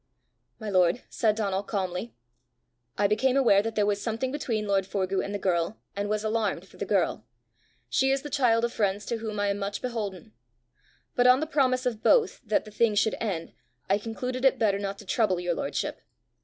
"My 0.57 0.67
lord," 0.67 1.03
said 1.11 1.35
Donal 1.35 1.61
calmly, 1.61 2.15
"I 2.97 3.05
became 3.05 3.37
aware 3.37 3.61
that 3.61 3.75
there 3.75 3.85
was 3.85 4.01
something 4.01 4.31
between 4.31 4.65
lord 4.67 4.87
Forgue 4.87 5.21
and 5.23 5.31
the 5.31 5.37
girl, 5.37 5.77
and 5.95 6.09
was 6.09 6.23
alarmed 6.23 6.67
for 6.67 6.77
the 6.77 6.87
girl: 6.87 7.23
she 7.87 8.09
is 8.09 8.23
the 8.23 8.29
child 8.31 8.65
of 8.65 8.73
friends 8.73 9.05
to 9.05 9.17
whom 9.19 9.39
I 9.39 9.49
am 9.49 9.59
much 9.59 9.79
beholden. 9.79 10.33
But 11.15 11.27
on 11.27 11.39
the 11.39 11.45
promise 11.45 11.85
of 11.85 12.01
both 12.01 12.41
that 12.43 12.65
the 12.65 12.71
thing 12.71 12.95
should 12.95 13.13
end, 13.19 13.53
I 13.91 13.99
concluded 13.99 14.43
it 14.43 14.57
better 14.57 14.79
not 14.79 14.97
to 14.97 15.05
trouble 15.05 15.39
your 15.39 15.53
lordship. 15.53 16.01